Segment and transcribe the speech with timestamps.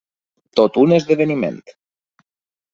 [0.59, 1.63] Tot un esdeveniment.